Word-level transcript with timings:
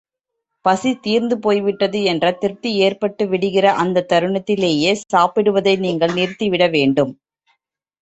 பசி 0.65 0.91
தீர்ந்து 1.01 1.39
போய்விட்டது 1.39 2.03
என்ற 2.03 2.31
திருப்தி 2.33 2.73
ஏற்பட்டு 2.79 3.27
விடுகிற 3.27 3.73
அந்தத் 3.75 4.09
தருணத்திலேயே, 4.11 4.93
சாப்பிடுவதை 5.07 5.75
நீங்கள் 5.79 6.13
நிறுத்திவிடவேண்டும். 6.13 7.13